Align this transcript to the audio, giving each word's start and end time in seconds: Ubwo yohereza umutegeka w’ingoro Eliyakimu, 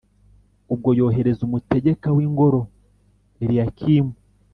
Ubwo 0.73 0.89
yohereza 0.99 1.41
umutegeka 1.47 2.07
w’ingoro 2.15 2.59
Eliyakimu, 3.43 4.13